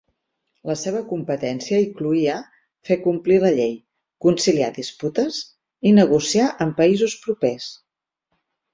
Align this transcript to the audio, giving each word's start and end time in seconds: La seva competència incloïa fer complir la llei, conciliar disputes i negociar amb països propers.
La 0.69 0.75
seva 0.83 1.01
competència 1.09 1.81
incloïa 1.83 2.37
fer 2.91 2.99
complir 3.05 3.39
la 3.45 3.53
llei, 3.61 3.77
conciliar 4.27 4.73
disputes 4.81 5.41
i 5.91 5.95
negociar 6.03 6.53
amb 6.67 6.79
països 6.85 7.19
propers. 7.29 7.73